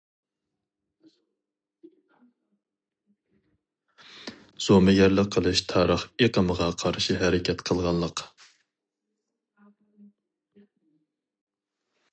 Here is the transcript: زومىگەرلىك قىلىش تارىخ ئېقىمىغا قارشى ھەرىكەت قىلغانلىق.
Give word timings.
زومىگەرلىك 4.69 5.29
قىلىش 5.37 5.63
تارىخ 5.75 6.07
ئېقىمىغا 6.25 6.71
قارشى 6.85 7.19
ھەرىكەت 7.25 7.63
قىلغانلىق. 7.71 8.27